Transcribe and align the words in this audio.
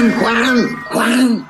Juan, 0.00 0.12
Juan, 0.12 0.76
Juan, 0.84 1.48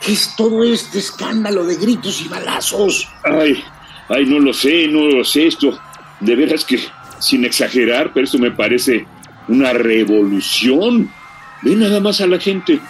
¿qué 0.00 0.12
es 0.12 0.34
todo 0.34 0.64
este 0.64 0.98
escándalo 0.98 1.64
de 1.64 1.76
gritos 1.76 2.20
y 2.20 2.26
balazos? 2.26 3.08
Ay, 3.22 3.62
ay, 4.08 4.26
no 4.26 4.40
lo 4.40 4.52
sé, 4.52 4.88
no 4.88 5.06
lo 5.06 5.22
sé 5.22 5.46
esto. 5.46 5.78
De 6.18 6.34
veras 6.34 6.64
que, 6.64 6.80
sin 7.20 7.44
exagerar, 7.44 8.10
pero 8.12 8.24
esto 8.24 8.38
me 8.38 8.50
parece 8.50 9.06
una 9.46 9.72
revolución. 9.72 11.12
Ve 11.62 11.76
nada 11.76 12.00
más 12.00 12.20
a 12.20 12.26
la 12.26 12.40
gente. 12.40 12.80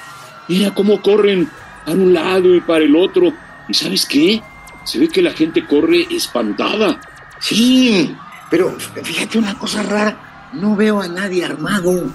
Mira 0.48 0.72
cómo 0.72 1.02
corren 1.02 1.50
a 1.84 1.90
un 1.90 2.14
lado 2.14 2.54
y 2.54 2.62
para 2.62 2.86
el 2.86 2.96
otro. 2.96 3.34
¿Y 3.68 3.74
sabes 3.74 4.06
qué? 4.06 4.40
Se 4.84 4.98
ve 4.98 5.08
que 5.08 5.20
la 5.20 5.32
gente 5.32 5.66
corre 5.66 6.06
espantada. 6.10 6.98
Sí, 7.38 8.16
pero 8.50 8.74
fíjate 9.02 9.36
una 9.36 9.58
cosa 9.58 9.82
rara. 9.82 10.48
No 10.54 10.74
veo 10.74 11.02
a 11.02 11.08
nadie 11.08 11.44
armado. 11.44 12.10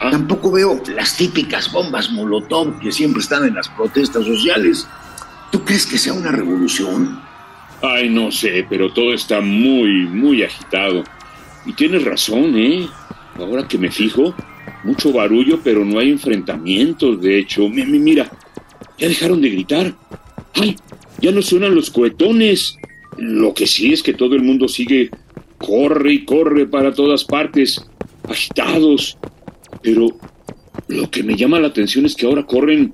Tampoco 0.00 0.50
veo 0.50 0.80
las 0.94 1.16
típicas 1.16 1.70
bombas 1.70 2.10
Molotov 2.10 2.78
que 2.80 2.90
siempre 2.90 3.20
están 3.22 3.44
en 3.46 3.54
las 3.54 3.68
protestas 3.68 4.24
sociales. 4.24 4.86
¿Tú 5.52 5.62
crees 5.64 5.86
que 5.86 5.98
sea 5.98 6.12
una 6.14 6.32
revolución? 6.32 7.20
Ay, 7.82 8.08
no 8.08 8.30
sé, 8.32 8.64
pero 8.68 8.92
todo 8.92 9.12
está 9.12 9.40
muy, 9.40 10.06
muy 10.06 10.42
agitado. 10.42 11.04
Y 11.66 11.72
tienes 11.74 12.04
razón, 12.04 12.56
¿eh? 12.56 12.86
Ahora 13.36 13.68
que 13.68 13.76
me 13.78 13.90
fijo, 13.90 14.34
mucho 14.84 15.12
barullo, 15.12 15.60
pero 15.62 15.84
no 15.84 15.98
hay 15.98 16.10
enfrentamientos, 16.10 17.20
de 17.20 17.38
hecho. 17.38 17.68
Mi- 17.68 17.84
mi- 17.84 17.98
Mira, 17.98 18.30
ya 18.98 19.08
dejaron 19.08 19.40
de 19.42 19.50
gritar. 19.50 19.94
¡Ay! 20.54 20.76
Ya 21.20 21.30
no 21.30 21.42
suenan 21.42 21.74
los 21.74 21.90
cohetones. 21.90 22.76
Lo 23.18 23.52
que 23.52 23.66
sí 23.66 23.92
es 23.92 24.02
que 24.02 24.14
todo 24.14 24.34
el 24.34 24.42
mundo 24.42 24.66
sigue, 24.68 25.10
corre 25.58 26.12
y 26.14 26.24
corre 26.24 26.66
para 26.66 26.94
todas 26.94 27.24
partes, 27.24 27.84
agitados. 28.28 29.18
Pero 29.82 30.08
lo 30.88 31.10
que 31.10 31.22
me 31.22 31.36
llama 31.36 31.58
la 31.60 31.68
atención 31.68 32.06
es 32.06 32.14
que 32.14 32.26
ahora 32.26 32.44
corren 32.46 32.92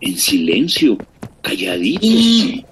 en 0.00 0.16
silencio, 0.16 0.96
calladitos. 1.42 2.64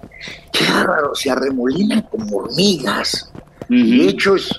Qué 0.53 0.65
bárbaro, 0.73 1.15
se 1.15 1.31
arremolinan 1.31 2.03
como 2.11 2.39
hormigas. 2.39 3.31
Ujú. 3.65 3.77
De 3.77 4.09
hecho, 4.09 4.37
es- 4.37 4.51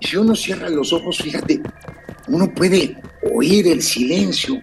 si 0.00 0.16
uno 0.16 0.34
cierra 0.34 0.68
los 0.68 0.92
ojos, 0.92 1.18
fíjate, 1.18 1.60
uno 2.28 2.52
puede 2.54 2.96
oír 3.34 3.66
el 3.68 3.82
silencio. 3.82 4.60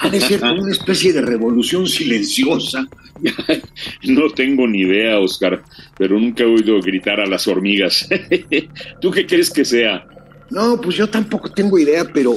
Ha 0.00 0.08
de 0.10 0.20
ser 0.20 0.40
como 0.40 0.62
una 0.62 0.72
especie 0.72 1.12
de 1.12 1.22
revolución 1.22 1.86
silenciosa. 1.86 2.86
No 4.04 4.30
tengo 4.30 4.66
ni 4.68 4.82
idea, 4.82 5.18
Oscar, 5.18 5.60
pero 5.96 6.18
nunca 6.20 6.44
he 6.44 6.46
oído 6.46 6.80
gritar 6.80 7.18
a 7.20 7.26
las 7.26 7.48
hormigas. 7.48 8.08
¿Tú 9.00 9.10
qué 9.10 9.26
crees 9.26 9.50
que 9.50 9.64
sea? 9.64 10.06
No, 10.50 10.80
pues 10.80 10.94
yo 10.96 11.08
tampoco 11.08 11.50
tengo 11.50 11.78
idea, 11.80 12.04
pero 12.04 12.36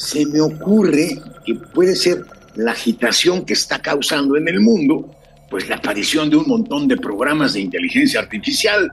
se 0.00 0.24
me 0.24 0.40
ocurre 0.40 1.20
que 1.44 1.54
puede 1.54 1.94
ser 1.94 2.24
la 2.56 2.72
agitación 2.72 3.44
que 3.44 3.52
está 3.52 3.82
causando 3.82 4.34
en 4.36 4.48
el 4.48 4.60
mundo, 4.60 5.14
pues 5.50 5.68
la 5.68 5.76
aparición 5.76 6.30
de 6.30 6.38
un 6.38 6.48
montón 6.48 6.88
de 6.88 6.96
programas 6.96 7.52
de 7.52 7.60
inteligencia 7.60 8.20
artificial. 8.20 8.90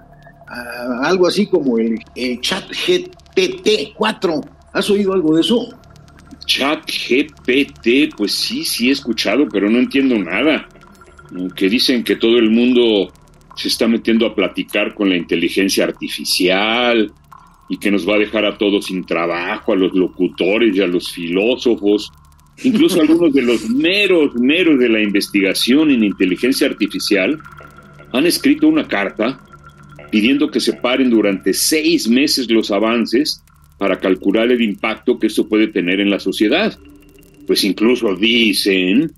Ah, 0.50 1.00
algo 1.04 1.28
así 1.28 1.46
como 1.46 1.78
el, 1.78 1.98
el 2.14 2.42
chat 2.42 2.70
GPT-4. 2.70 4.50
¿Has 4.74 4.90
oído 4.90 5.14
algo 5.14 5.36
de 5.36 5.42
eso? 5.42 5.70
Chat 6.46 6.86
GPT, 6.86 8.14
pues 8.18 8.34
sí, 8.34 8.66
sí 8.66 8.90
he 8.90 8.92
escuchado, 8.92 9.48
pero 9.48 9.70
no 9.70 9.80
entiendo 9.80 10.18
nada. 10.18 10.68
Que 11.56 11.70
dicen 11.70 12.04
que 12.04 12.18
todo 12.18 12.38
el 12.38 12.50
mundo 12.50 13.14
se 13.56 13.70
está 13.70 13.88
metiendo 13.88 14.26
a 14.26 14.36
platicar 14.36 14.94
con 14.94 15.10
la 15.10 15.16
inteligencia 15.16 15.86
artificial 15.86 17.14
y 17.70 17.78
que 17.78 17.92
nos 17.92 18.08
va 18.08 18.16
a 18.16 18.20
dejar 18.20 18.46
a 18.46 18.58
todos 18.58 18.86
sin 18.86 19.06
trabajo, 19.06 19.74
a 19.74 19.76
los 19.76 19.94
locutores 19.94 20.76
y 20.76 20.82
a 20.82 20.88
los 20.88 21.12
filósofos, 21.12 22.12
incluso 22.64 23.02
algunos 23.02 23.34
de 23.34 23.42
los 23.42 23.70
meros, 23.70 24.36
meros 24.36 24.80
de 24.80 24.90
la 24.90 25.02
investigación 25.02 25.92
en 25.92 26.04
inteligencia 26.04 26.68
artificial 26.68 27.40
han 28.14 28.26
escrito 28.26 28.68
una 28.68 28.88
carta 28.88 29.42
pidiendo 30.12 30.50
que 30.50 30.60
se 30.60 30.74
paren 30.74 31.10
durante 31.10 31.54
seis 31.54 32.08
meses 32.08 32.50
los 32.50 32.72
avances 32.72 33.44
para 33.78 34.00
calcular 34.00 34.52
el 34.52 34.62
impacto 34.62 35.20
que 35.20 35.28
esto 35.28 35.48
puede 35.48 35.68
tener 35.68 36.00
en 36.00 36.10
la 36.10 36.20
sociedad. 36.20 36.78
Pues 37.46 37.64
incluso 37.64 38.16
dicen, 38.16 39.12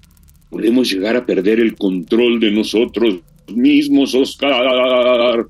podemos 0.49 0.91
llegar 0.91 1.15
a 1.15 1.25
perder 1.25 1.59
el 1.59 1.75
control 1.75 2.39
de 2.39 2.51
nosotros 2.51 3.19
mismos, 3.51 4.13
Oscar. 4.15 5.47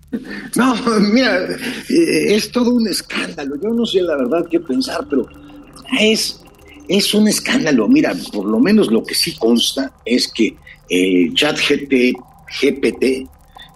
No, 0.56 0.76
mira, 1.14 1.46
eh, 1.90 2.36
es 2.36 2.52
todo 2.52 2.72
un 2.72 2.88
escándalo. 2.88 3.56
Yo 3.62 3.70
no 3.70 3.86
sé 3.86 4.02
la 4.02 4.16
verdad 4.18 4.48
qué 4.50 4.60
pensar, 4.60 5.06
pero 5.10 5.28
es, 6.00 6.42
es 6.88 7.14
un 7.14 7.28
escándalo. 7.28 7.88
Mira, 7.88 8.14
por 8.34 8.46
lo 8.46 8.60
menos 8.60 8.92
lo 8.92 9.04
que 9.04 9.16
sí 9.16 9.36
consta 9.38 9.94
es 10.06 10.28
que 10.28 10.56
el 10.90 11.34
chat 11.34 11.58
GT, 11.58 12.14
GPT 12.62 13.30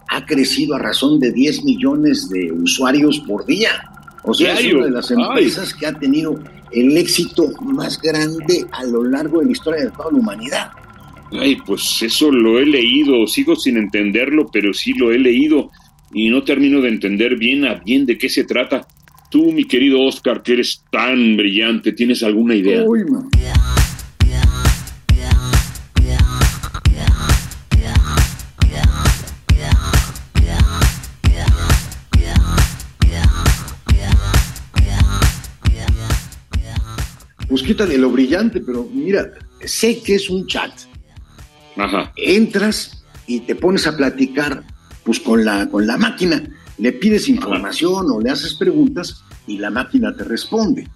ha 0.09 0.25
crecido 0.25 0.75
a 0.75 0.79
razón 0.79 1.19
de 1.19 1.31
10 1.31 1.63
millones 1.63 2.29
de 2.29 2.51
usuarios 2.51 3.19
por 3.21 3.45
día. 3.45 3.89
O 4.23 4.33
sea, 4.33 4.53
es 4.59 4.73
una 4.73 4.85
de 4.85 4.91
las 4.91 5.11
Ay. 5.11 5.17
empresas 5.19 5.73
que 5.73 5.87
ha 5.87 5.93
tenido 5.93 6.39
el 6.71 6.97
éxito 6.97 7.49
más 7.61 8.01
grande 8.01 8.65
a 8.71 8.83
lo 8.85 9.03
largo 9.03 9.39
de 9.39 9.45
la 9.45 9.51
historia 9.51 9.83
de 9.85 9.91
toda 9.91 10.11
la 10.11 10.17
humanidad. 10.17 10.71
Ay, 11.39 11.57
pues 11.65 12.01
eso 12.01 12.31
lo 12.31 12.59
he 12.59 12.65
leído, 12.65 13.25
sigo 13.27 13.55
sin 13.55 13.77
entenderlo, 13.77 14.49
pero 14.51 14.73
sí 14.73 14.93
lo 14.93 15.11
he 15.11 15.17
leído 15.17 15.71
y 16.13 16.29
no 16.29 16.43
termino 16.43 16.79
de 16.81 16.89
entender 16.89 17.37
bien 17.37 17.65
a 17.65 17.75
bien 17.75 18.05
de 18.05 18.17
qué 18.17 18.29
se 18.29 18.43
trata. 18.43 18.87
Tú, 19.31 19.51
mi 19.51 19.65
querido 19.65 20.01
Oscar, 20.01 20.43
que 20.43 20.53
eres 20.53 20.83
tan 20.91 21.35
brillante, 21.35 21.91
¿tienes 21.91 22.21
alguna 22.21 22.55
idea? 22.55 22.83
Uy, 22.83 23.03
man. 23.05 23.29
Pues 37.49 37.61
quítale 37.61 37.97
lo 37.99 38.09
brillante, 38.09 38.61
pero 38.61 38.87
mira, 38.91 39.29
sé 39.63 40.01
que 40.01 40.15
es 40.15 40.29
un 40.29 40.47
chat. 40.47 40.71
Ajá. 41.77 42.11
Entras 42.15 43.03
y 43.27 43.41
te 43.41 43.55
pones 43.55 43.87
a 43.87 43.95
platicar 43.95 44.63
pues 45.03 45.19
con 45.19 45.43
la, 45.43 45.69
con 45.69 45.85
la 45.85 45.97
máquina. 45.97 46.43
Le 46.77 46.91
pides 46.93 47.29
información 47.29 48.07
o 48.11 48.19
le 48.19 48.29
haces 48.29 48.55
preguntas 48.55 49.23
y 49.47 49.57
la 49.57 49.69
máquina 49.69 50.15
te 50.15 50.23
responde. 50.23 50.87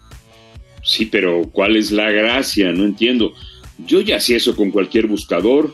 Sí, 0.83 1.05
pero 1.05 1.49
¿cuál 1.51 1.75
es 1.75 1.91
la 1.91 2.09
gracia? 2.11 2.71
No 2.71 2.85
entiendo. 2.85 3.33
Yo 3.85 4.01
ya 4.01 4.17
hacía 4.17 4.37
eso 4.37 4.55
con 4.55 4.71
cualquier 4.71 5.07
buscador. 5.07 5.73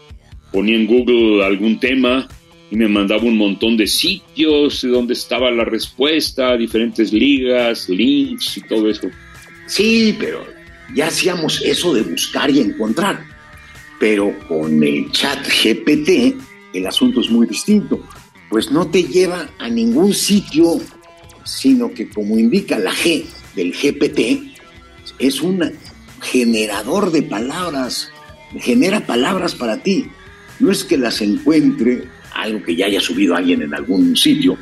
Ponía 0.52 0.76
en 0.76 0.88
Google 0.88 1.46
algún 1.46 1.80
tema 1.80 2.28
y 2.70 2.76
me 2.76 2.88
mandaba 2.88 3.24
un 3.24 3.38
montón 3.38 3.78
de 3.78 3.88
sitios 3.88 4.82
donde 4.82 5.14
estaba 5.14 5.52
la 5.52 5.64
respuesta, 5.64 6.58
diferentes 6.58 7.14
ligas, 7.14 7.88
links 7.88 8.58
y 8.58 8.62
todo 8.62 8.90
eso. 8.90 9.08
Sí, 9.68 10.16
pero 10.20 10.46
ya 10.96 11.08
hacíamos 11.08 11.62
eso 11.62 11.94
de 11.94 12.02
buscar 12.02 12.50
y 12.50 12.60
encontrar. 12.60 13.33
Pero 14.04 14.38
con 14.50 14.84
el 14.84 15.10
chat 15.12 15.48
GPT 15.48 16.36
el 16.74 16.86
asunto 16.86 17.22
es 17.22 17.32
muy 17.32 17.48
distinto. 17.48 18.06
Pues 18.50 18.70
no 18.70 18.86
te 18.88 19.04
lleva 19.04 19.48
a 19.58 19.70
ningún 19.70 20.14
sitio, 20.14 20.82
sino 21.46 21.90
que 21.94 22.10
como 22.10 22.38
indica 22.38 22.78
la 22.78 22.92
G 22.92 23.24
del 23.56 23.72
GPT, 23.72 24.60
es 25.20 25.42
un 25.42 25.72
generador 26.22 27.14
de 27.14 27.24
palabras, 27.24 28.10
genera 28.60 29.06
palabras 29.06 29.56
para 29.56 29.78
ti. 29.78 30.08
No 30.60 30.70
es 30.70 30.84
que 30.84 30.98
las 30.98 31.22
encuentre 31.22 32.04
algo 32.36 32.62
que 32.62 32.76
ya 32.76 32.88
haya 32.88 33.00
subido 33.00 33.38
alguien 33.38 33.62
en 33.62 33.74
algún 33.74 34.18
sitio, 34.18 34.58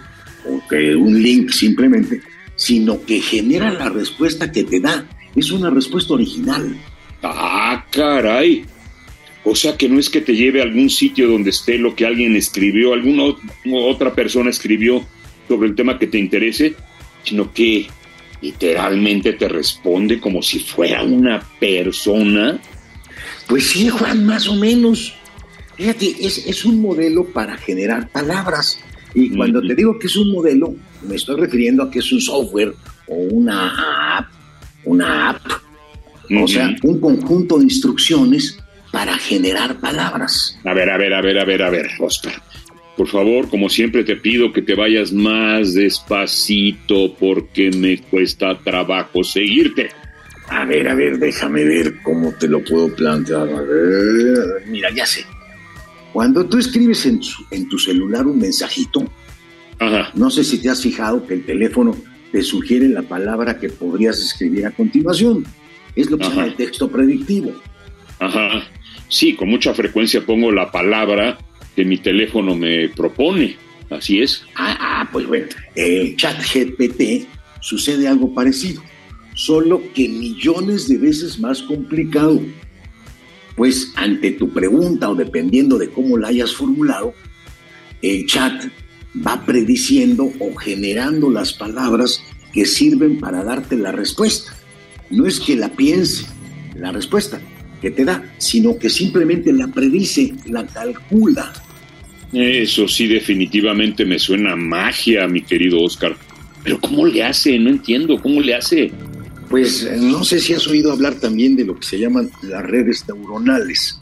o 0.48 0.62
que 0.70 0.96
un 0.96 1.20
link 1.20 1.50
simplemente, 1.50 2.22
sino 2.56 3.04
que 3.06 3.20
genera 3.20 3.72
la 3.72 3.90
respuesta 3.90 4.52
que 4.52 4.66
te 4.66 4.80
da. 4.80 5.04
Es 5.36 5.50
una 5.50 5.72
respuesta 5.72 6.14
original. 6.14 6.80
Ah, 7.24 7.88
caray. 7.90 8.68
O 9.44 9.56
sea 9.56 9.76
que 9.76 9.90
no 9.90 10.00
es 10.00 10.10
que 10.10 10.22
te 10.22 10.36
lleve 10.36 10.62
a 10.62 10.64
algún 10.64 10.90
sitio 10.90 11.28
donde 11.28 11.50
esté 11.50 11.78
lo 11.78 11.96
que 11.96 12.06
alguien 12.06 12.36
escribió, 12.36 12.94
alguna 12.94 13.24
ot- 13.24 13.40
otra 13.74 14.14
persona 14.14 14.50
escribió 14.52 15.04
sobre 15.48 15.70
el 15.70 15.76
tema 15.76 15.98
que 15.98 16.08
te 16.08 16.20
interese, 16.20 16.76
sino 17.24 17.52
que 17.52 17.88
literalmente 18.42 19.34
te 19.34 19.48
responde 19.48 20.20
como 20.20 20.42
si 20.42 20.60
fuera 20.60 21.04
una 21.04 21.42
persona. 21.60 22.60
Pues 23.48 23.68
sí, 23.68 23.90
Juan, 23.90 24.26
más 24.26 24.48
o 24.48 24.56
menos. 24.56 25.14
Fíjate, 25.76 26.16
es, 26.20 26.64
un 26.64 26.80
modelo 26.82 27.26
para 27.26 27.58
generar 27.58 28.10
palabras. 28.10 28.80
Y 29.16 29.36
cuando 29.36 29.62
te 29.62 29.74
digo 29.74 29.98
que 29.98 30.08
es 30.08 30.16
un 30.16 30.32
modelo, 30.32 30.76
me 31.08 31.16
estoy 31.16 31.40
refiriendo 31.40 31.84
a 31.84 31.92
que 31.92 32.00
es 32.00 32.12
un 32.12 32.22
software 32.22 32.74
o 33.08 33.16
una 33.16 34.18
app, 34.18 34.28
una 34.86 35.32
app, 35.32 35.42
o 36.42 36.48
sea, 36.48 36.76
un 36.84 37.00
conjunto 37.00 37.58
de 37.58 37.64
instrucciones 37.64 38.58
para 39.02 39.18
generar 39.18 39.80
palabras. 39.80 40.56
A 40.64 40.76
ver, 40.76 40.88
a 40.92 40.96
ver, 40.96 41.12
a 41.12 41.22
ver, 41.24 41.40
a 41.40 41.44
ver, 41.44 41.64
a 41.64 41.70
ver, 41.72 41.90
Oscar. 42.00 42.34
Por 42.96 43.08
favor, 43.08 43.50
como 43.50 43.68
siempre 43.68 44.04
te 44.04 44.16
pido 44.16 44.54
que 44.54 44.62
te 44.62 44.76
vayas 44.76 45.12
más 45.12 45.74
despacito 45.74 47.16
porque 47.16 47.72
me 47.72 47.98
cuesta 47.98 48.60
trabajo 48.60 49.24
seguirte. 49.24 49.90
A 50.50 50.66
ver, 50.66 50.88
a 50.88 50.94
ver, 50.94 51.18
déjame 51.18 51.64
ver 51.64 51.96
cómo 52.04 52.32
te 52.40 52.48
lo 52.48 52.64
puedo 52.64 52.96
plantear. 52.96 53.50
A 53.50 53.62
ver, 53.62 54.68
mira, 54.68 54.92
ya 54.92 55.08
sé. 55.08 55.26
Cuando 56.14 56.46
tú 56.46 56.60
escribes 56.60 57.04
en, 57.08 57.20
en 57.50 57.68
tu 57.70 57.80
celular 57.80 58.28
un 58.28 58.38
mensajito, 58.38 59.04
no 60.14 60.30
sé 60.30 60.44
si 60.44 60.60
te 60.60 60.70
has 60.70 60.80
fijado 60.80 61.26
que 61.26 61.34
el 61.34 61.44
teléfono 61.44 61.98
te 62.32 62.44
sugiere 62.44 62.88
la 62.88 63.02
palabra 63.02 63.58
que 63.58 63.70
podrías 63.70 64.20
escribir 64.20 64.68
a 64.68 64.72
continuación. 64.72 65.44
Es 65.96 66.12
lo 66.12 66.20
que 66.20 66.26
se 66.26 66.30
llama 66.30 66.46
el 66.46 66.56
texto 66.56 66.88
predictivo. 66.88 67.52
Ajá. 68.22 68.64
Sí, 69.10 69.34
con 69.34 69.50
mucha 69.50 69.74
frecuencia 69.74 70.26
pongo 70.26 70.52
la 70.52 70.72
palabra 70.72 71.40
que 71.76 71.84
mi 71.84 71.98
teléfono 71.98 72.56
me 72.56 72.88
propone. 72.90 73.58
Así 73.90 74.22
es. 74.22 74.44
Ah, 74.56 74.78
ah 74.80 75.10
pues 75.12 75.28
bueno, 75.28 75.48
el 75.76 76.16
chat 76.16 76.38
GPT 76.40 77.28
sucede 77.60 78.08
algo 78.08 78.34
parecido, 78.34 78.82
solo 79.34 79.82
que 79.94 80.08
millones 80.08 80.88
de 80.88 80.98
veces 80.98 81.40
más 81.40 81.64
complicado. 81.64 82.42
Pues 83.56 83.92
ante 83.96 84.32
tu 84.32 84.50
pregunta 84.54 85.10
o 85.10 85.16
dependiendo 85.16 85.78
de 85.78 85.90
cómo 85.90 86.18
la 86.18 86.30
hayas 86.30 86.54
formulado, 86.54 87.14
el 88.02 88.28
chat 88.28 88.66
va 89.28 89.46
prediciendo 89.46 90.32
o 90.40 90.56
generando 90.56 91.30
las 91.32 91.54
palabras 91.54 92.24
que 92.54 92.66
sirven 92.66 93.20
para 93.20 93.44
darte 93.44 93.76
la 93.76 93.92
respuesta. 93.92 94.56
No 95.10 95.26
es 95.26 95.40
que 95.40 95.56
la 95.56 95.70
piense, 95.70 96.28
la 96.76 96.92
respuesta, 96.92 97.42
que 97.82 97.92
te 97.92 98.06
da, 98.06 98.24
sino 98.38 98.78
que 98.78 98.90
simplemente 98.90 99.52
la 99.52 99.68
predice, 99.68 100.34
la 100.46 100.66
calcula. 100.66 101.52
Eso 102.32 102.88
sí 102.88 103.08
definitivamente 103.08 104.06
me 104.06 104.20
suena 104.20 104.56
magia, 104.56 105.28
mi 105.28 105.42
querido 105.42 105.82
Oscar. 105.82 106.16
Pero 106.64 106.80
¿cómo 106.80 107.06
le 107.06 107.24
hace? 107.24 107.58
No 107.58 107.72
entiendo, 107.72 108.22
¿cómo 108.22 108.40
le 108.40 108.56
hace? 108.56 108.92
Pues 109.50 109.84
eh, 109.84 109.98
no 110.00 110.24
sé 110.24 110.40
si 110.40 110.54
has 110.54 110.66
oído 110.68 110.92
hablar 110.92 111.16
también 111.16 111.56
de 111.58 111.66
lo 111.66 111.78
que 111.78 111.86
se 111.86 112.00
llaman 112.00 112.30
las 112.44 112.64
redes 112.64 113.04
neuronales. 113.08 114.00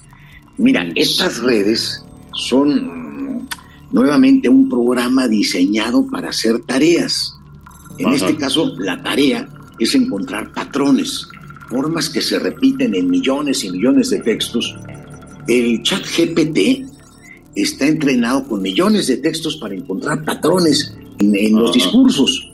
Mira, 0.57 0.85
estas 0.95 1.41
redes 1.41 2.03
son 2.33 3.47
nuevamente 3.91 4.49
un 4.49 4.69
programa 4.69 5.27
diseñado 5.27 6.05
para 6.07 6.29
hacer 6.29 6.59
tareas. 6.59 7.33
En 7.97 8.13
este 8.13 8.35
caso, 8.35 8.75
la 8.77 9.01
tarea 9.01 9.47
es 9.79 9.95
encontrar 9.95 10.51
patrones 10.53 11.27
formas 11.69 12.09
que 12.09 12.21
se 12.21 12.39
repiten 12.39 12.95
en 12.95 13.09
millones 13.09 13.63
y 13.63 13.71
millones 13.71 14.09
de 14.09 14.19
textos, 14.19 14.75
el 15.47 15.81
chat 15.83 16.03
GPT 16.03 16.85
está 17.55 17.87
entrenado 17.87 18.47
con 18.47 18.61
millones 18.61 19.07
de 19.07 19.17
textos 19.17 19.57
para 19.57 19.75
encontrar 19.75 20.23
patrones 20.25 20.95
en, 21.19 21.55
los 21.55 21.73
discursos. 21.73 22.49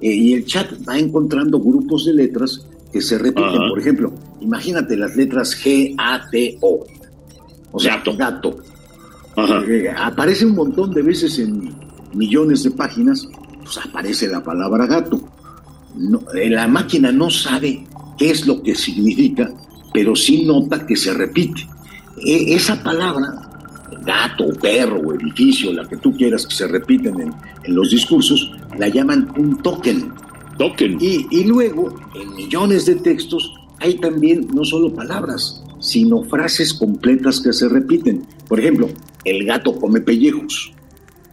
Eh, 0.00 0.12
y 0.12 0.34
el 0.34 0.44
chat 0.44 0.70
va 0.86 0.98
encontrando 0.98 1.60
grupos 1.60 2.06
de 2.06 2.14
letras 2.14 2.66
que 2.92 3.00
se 3.00 3.18
repiten. 3.18 3.68
Por 3.68 3.78
ejemplo, 3.78 4.12
imagínate 4.40 4.96
las 4.96 5.16
letras 5.16 5.56
G, 5.62 5.94
A, 5.98 6.28
T, 6.30 6.58
O. 6.60 6.84
O 7.72 7.80
sea, 7.80 7.96
gato. 7.96 8.16
gato. 8.16 8.58
Eh, 9.68 9.88
aparece 9.94 10.46
un 10.46 10.54
montón 10.54 10.94
de 10.94 11.02
veces 11.02 11.38
en 11.38 11.74
millones 12.14 12.62
de 12.62 12.70
páginas, 12.70 13.28
pues 13.62 13.78
aparece 13.78 14.28
la 14.28 14.42
palabra 14.42 14.86
gato. 14.86 15.20
Eh, 16.34 16.48
la 16.50 16.68
máquina 16.68 17.12
no 17.12 17.30
sabe 17.30 17.84
qué 18.16 18.30
es 18.30 18.46
lo 18.46 18.62
que 18.62 18.74
significa, 18.74 19.50
pero 19.92 20.14
sí 20.14 20.44
nota 20.44 20.86
que 20.86 20.96
se 20.96 21.12
repite. 21.14 21.66
E, 22.24 22.54
esa 22.54 22.82
palabra, 22.82 23.28
gato, 24.04 24.48
perro 24.60 25.14
edificio, 25.14 25.72
la 25.72 25.86
que 25.88 25.96
tú 25.96 26.12
quieras 26.14 26.46
que 26.46 26.54
se 26.54 26.68
repiten 26.68 27.20
en, 27.20 27.74
los 27.74 27.90
discursos, 27.90 28.52
la 28.78 28.88
llaman 28.88 29.32
un 29.36 29.62
token. 29.62 30.12
Token. 30.58 30.98
Y, 31.00 31.26
y 31.30 31.44
luego, 31.44 31.94
en 32.14 32.34
millones 32.34 32.86
de 32.86 32.96
textos, 32.96 33.52
hay 33.80 33.98
también 33.98 34.48
no 34.54 34.64
solo 34.64 34.94
palabras, 34.94 35.62
sino 35.80 36.22
frases 36.22 36.72
completas 36.72 37.40
que 37.40 37.52
se 37.52 37.68
repiten. 37.68 38.26
Por 38.48 38.60
ejemplo, 38.60 38.88
el 39.24 39.44
gato 39.44 39.74
come 39.78 40.00
pellejos. 40.00 40.72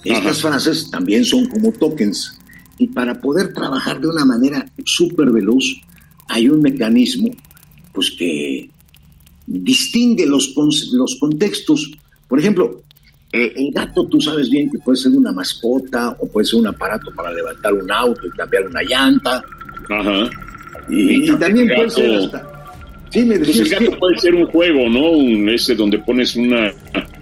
Estas 0.04 0.42
frases 0.42 0.90
también 0.92 1.24
son 1.24 1.48
como 1.48 1.72
tokens. 1.72 2.38
Y 2.78 2.88
para 2.88 3.22
poder 3.22 3.54
trabajar 3.54 4.02
de 4.02 4.08
una 4.08 4.26
manera 4.26 4.66
súper 4.84 5.32
veloz, 5.32 5.82
hay 6.34 6.50
un 6.50 6.62
mecanismo 6.62 7.30
pues, 7.94 8.12
que 8.18 8.68
distingue 9.46 10.26
los, 10.26 10.56
los 10.92 11.16
contextos. 11.20 11.92
Por 12.28 12.40
ejemplo, 12.40 12.82
eh, 13.32 13.54
el 13.56 13.72
gato 13.72 14.08
tú 14.08 14.20
sabes 14.20 14.50
bien 14.50 14.70
que 14.72 14.80
puede 14.80 14.98
ser 14.98 15.12
una 15.12 15.32
mascota 15.32 16.18
o 16.20 16.28
puede 16.28 16.48
ser 16.48 16.60
un 16.60 16.68
aparato 16.68 17.12
para 17.16 17.32
levantar 17.32 17.74
un 17.74 17.92
auto 17.92 18.22
y 18.26 18.32
cambiar 18.32 18.68
una 18.68 18.82
llanta. 18.82 19.44
Ajá. 19.90 20.30
Y, 20.90 21.32
también 21.38 21.70
puede 21.76 21.90
ser 21.92 22.16
hasta... 22.16 22.50
Sí, 23.12 23.24
me 23.26 23.38
pues 23.38 23.60
el 23.60 23.70
gato 23.70 24.00
puede 24.00 24.18
ser 24.18 24.34
un 24.34 24.48
juego, 24.48 24.90
¿no? 24.90 25.12
Un, 25.12 25.48
ese 25.50 25.76
donde 25.76 26.00
pones 26.00 26.36
una, 26.36 26.74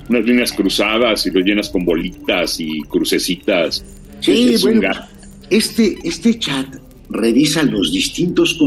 unas 0.08 0.26
líneas 0.26 0.54
cruzadas 0.54 1.26
y 1.26 1.32
lo 1.32 1.42
llenas 1.42 1.70
con 1.70 1.84
bolitas 1.84 2.62
y 2.62 2.80
crucecitas. 2.84 3.84
Sí, 4.22 4.56
bueno, 4.62 4.90
este, 5.50 5.98
este 6.06 6.40
chat 6.40 6.66
revisa 7.12 7.64
los 7.64 7.92
distintos 7.92 8.58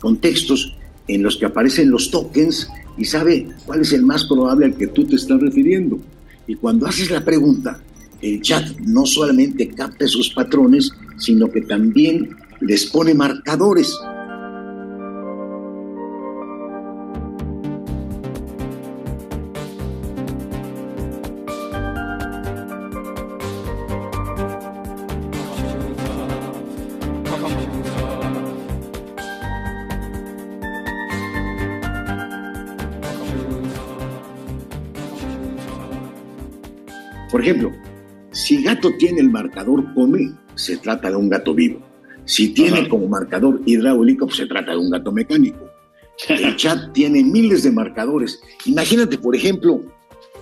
contextos 0.00 0.74
en 1.08 1.22
los 1.22 1.36
que 1.36 1.46
aparecen 1.46 1.90
los 1.90 2.10
tokens 2.10 2.68
y 2.96 3.04
sabe 3.04 3.48
cuál 3.66 3.80
es 3.80 3.92
el 3.92 4.02
más 4.02 4.24
probable 4.24 4.66
al 4.66 4.76
que 4.76 4.88
tú 4.88 5.04
te 5.04 5.16
estás 5.16 5.40
refiriendo. 5.40 5.98
Y 6.46 6.54
cuando 6.56 6.86
haces 6.86 7.10
la 7.10 7.24
pregunta, 7.24 7.80
el 8.20 8.40
chat 8.40 8.78
no 8.80 9.06
solamente 9.06 9.68
capta 9.68 10.04
esos 10.04 10.30
patrones, 10.30 10.92
sino 11.16 11.50
que 11.50 11.62
también 11.62 12.30
les 12.60 12.86
pone 12.86 13.14
marcadores 13.14 13.96
Por 37.32 37.40
ejemplo, 37.40 37.72
si 38.30 38.62
gato 38.62 38.92
tiene 38.98 39.20
el 39.20 39.30
marcador 39.30 39.92
come, 39.94 40.32
se 40.54 40.76
trata 40.76 41.08
de 41.08 41.16
un 41.16 41.30
gato 41.30 41.54
vivo. 41.54 41.80
Si 42.26 42.50
tiene 42.50 42.88
como 42.88 43.08
marcador 43.08 43.62
hidráulico, 43.64 44.26
pues 44.26 44.36
se 44.36 44.46
trata 44.46 44.72
de 44.72 44.78
un 44.78 44.90
gato 44.90 45.10
mecánico. 45.10 45.70
El 46.28 46.54
chat 46.56 46.92
tiene 46.92 47.24
miles 47.24 47.62
de 47.62 47.72
marcadores. 47.72 48.40
Imagínate, 48.66 49.16
por 49.16 49.34
ejemplo, 49.34 49.82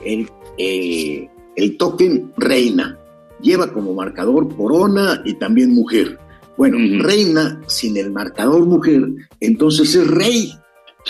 el, 0.04 0.28
eh, 0.59 1.28
el 1.56 1.76
token 1.78 2.32
reina. 2.37 2.99
Lleva 3.40 3.73
como 3.73 3.94
marcador 3.94 4.54
corona 4.54 5.23
y 5.25 5.35
también 5.35 5.73
mujer. 5.73 6.18
Bueno, 6.59 6.76
reina 7.02 7.62
sin 7.68 7.97
el 7.97 8.11
marcador 8.11 8.66
mujer, 8.66 9.09
entonces 9.40 9.94
es 9.94 10.06
rey. 10.06 10.52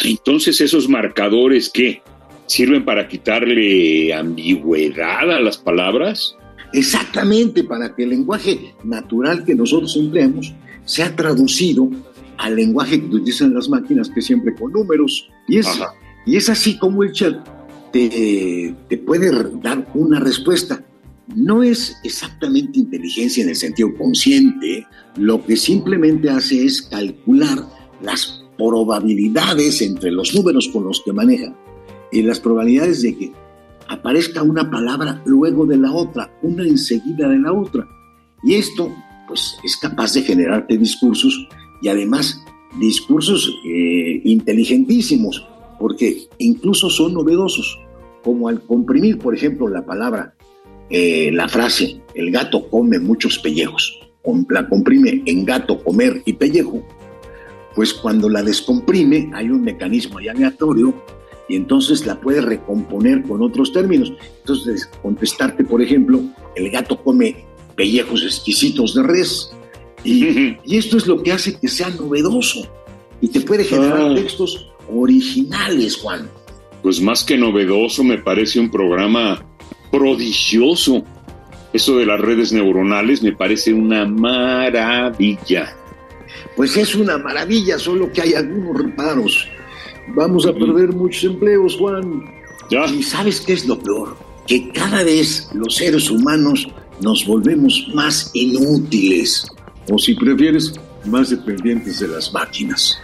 Entonces 0.04 0.60
esos 0.60 0.88
marcadores, 0.88 1.68
¿qué? 1.68 2.02
Sirven 2.50 2.85
para 2.85 3.07
quitarle 3.07 4.12
ambigüedad 4.12 5.30
a 5.30 5.40
las 5.40 5.57
palabras. 5.57 6.35
Exactamente, 6.73 7.62
para 7.62 7.95
que 7.95 8.02
el 8.02 8.11
lenguaje 8.11 8.75
natural 8.83 9.45
que 9.45 9.54
nosotros 9.54 9.97
empleamos 9.97 10.52
sea 10.85 11.14
traducido 11.14 11.88
al 12.38 12.57
lenguaje 12.57 13.00
que 13.00 13.07
utilizan 13.07 13.54
las 13.54 13.69
máquinas, 13.69 14.11
que 14.11 14.21
siempre 14.21 14.52
con 14.57 14.73
números. 14.73 15.28
Y 15.47 15.59
es, 15.59 15.69
y 16.26 16.37
es 16.37 16.49
así 16.49 16.76
como 16.76 17.04
el 17.04 17.12
chat 17.12 17.37
te, 17.92 18.75
te 18.88 18.99
puede 18.99 19.30
dar 19.62 19.87
una 19.95 20.19
respuesta. 20.19 20.85
No 21.37 21.62
es 21.62 21.99
exactamente 22.02 22.80
inteligencia 22.80 23.45
en 23.45 23.50
el 23.50 23.57
sentido 23.57 23.95
consciente, 23.97 24.88
lo 25.16 25.45
que 25.47 25.57
simplemente 25.57 26.28
hace 26.28 26.64
es 26.64 26.83
calcular 26.83 27.64
las 28.02 28.42
probabilidades 28.59 29.83
entre 29.83 30.11
los 30.11 30.35
números 30.35 30.69
con 30.73 30.83
los 30.83 31.00
que 31.04 31.12
maneja 31.12 31.54
y 32.12 32.23
las 32.23 32.40
probabilidades 32.40 33.02
de 33.02 33.17
que 33.17 33.33
aparezca 33.88 34.43
una 34.43 34.71
palabra 34.71 35.21
luego 35.25 35.67
de 35.67 35.76
la 35.76 35.93
otra, 35.93 36.33
una 36.43 36.64
enseguida 36.64 37.29
de 37.29 37.38
la 37.38 37.52
otra. 37.52 37.87
Y 38.43 38.55
esto, 38.55 38.95
pues, 39.26 39.57
es 39.64 39.76
capaz 39.76 40.14
de 40.14 40.23
generarte 40.23 40.79
discursos 40.79 41.49
y 41.83 41.88
además 41.88 42.43
discursos 42.79 43.50
eh, 43.64 44.21
inteligentísimos. 44.25 45.47
porque 45.79 46.29
incluso 46.37 46.90
son 46.90 47.14
novedosos, 47.14 47.79
como 48.23 48.49
al 48.49 48.61
comprimir, 48.61 49.17
por 49.17 49.35
ejemplo, 49.35 49.67
la 49.67 49.87
palabra, 49.87 50.35
eh, 50.90 51.31
la 51.33 51.49
frase, 51.49 52.02
el 52.14 52.31
gato 52.31 52.69
come 52.69 52.99
muchos 52.99 53.38
pellejos, 53.38 53.99
la 54.50 54.69
comprime 54.69 55.23
en 55.25 55.47
gato, 55.47 55.83
comer 55.83 56.21
y 56.26 56.35
pellejo, 56.35 56.83
pues 57.75 57.95
cuando 57.95 58.29
la 58.29 58.43
descomprime 58.43 59.31
hay 59.33 59.49
un 59.49 59.62
mecanismo 59.62 60.19
aleatorio 60.19 60.95
y 61.50 61.57
entonces 61.57 62.07
la 62.07 62.21
puede 62.21 62.40
recomponer 62.40 63.25
con 63.25 63.42
otros 63.42 63.73
términos. 63.73 64.12
Entonces, 64.38 64.88
contestarte, 65.02 65.64
por 65.64 65.83
ejemplo, 65.83 66.23
el 66.54 66.71
gato 66.71 66.97
come 67.02 67.45
pellejos 67.75 68.23
exquisitos 68.23 68.95
de 68.95 69.02
res. 69.02 69.50
Y, 70.04 70.57
esto 70.76 70.97
es 70.97 71.09
lo 71.09 71.21
que 71.21 71.33
hace 71.33 71.59
que 71.59 71.66
sea 71.66 71.90
novedoso 71.90 72.61
y 73.21 73.26
te 73.28 73.40
puede 73.40 73.64
generar 73.64 74.12
ah. 74.12 74.14
textos 74.14 74.71
originales, 74.88 75.97
Juan. 75.97 76.30
Pues 76.85 77.00
más 77.00 77.25
que 77.25 77.37
novedoso, 77.37 78.04
me 78.04 78.19
parece 78.19 78.61
un 78.61 78.71
programa 78.71 79.45
prodigioso. 79.90 81.02
Eso 81.73 81.99
de 81.99 82.07
las 82.07 82.21
redes 82.21 82.52
neuronales 82.52 83.25
me 83.25 83.33
parece 83.33 83.73
una 83.73 84.07
maravilla. 84.07 85.76
Pues 86.54 86.76
es 86.76 86.95
una 86.95 87.19
maravilla, 87.19 87.76
solo 87.76 88.12
que 88.12 88.23
hay 88.23 88.35
algunos 88.35 88.85
reparos. 88.85 89.49
Vamos 90.14 90.47
a 90.47 90.52
perder 90.52 90.93
muchos 90.93 91.25
empleos, 91.25 91.76
Juan. 91.76 92.25
¿Ya? 92.71 92.87
Y 92.87 93.02
sabes 93.02 93.40
qué 93.40 93.55
es 93.55 93.67
lo 93.67 93.79
peor? 93.79 94.17
Que 94.47 94.71
cada 94.71 95.02
vez 95.02 95.49
los 95.55 95.76
seres 95.76 96.11
humanos 96.11 96.69
nos 97.00 97.26
volvemos 97.26 97.88
más 97.95 98.31
inútiles. 98.35 99.47
O 99.90 99.99
si 99.99 100.14
prefieres, 100.14 100.75
más 101.05 101.31
dependientes 101.31 102.00
de 102.00 102.09
las 102.09 102.33
máquinas. 102.33 102.99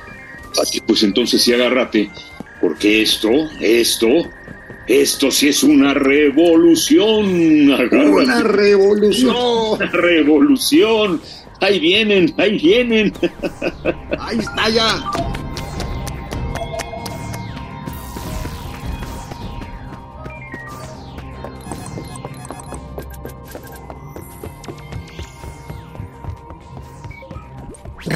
Pues 0.86 1.02
entonces 1.02 1.42
sí 1.42 1.52
agárrate, 1.52 2.10
porque 2.60 3.02
esto, 3.02 3.30
esto, 3.60 4.08
esto 4.86 5.30
sí 5.30 5.48
es 5.48 5.62
una 5.62 5.94
revolución. 5.94 7.26
Una 7.26 8.42
revolución. 8.42 9.36
Una 9.36 9.90
revolución. 9.90 11.20
Ahí 11.60 11.80
vienen, 11.80 12.34
ahí 12.38 12.58
vienen. 12.58 13.12
Ahí 14.18 14.38
está 14.38 14.68
ya. 14.68 15.35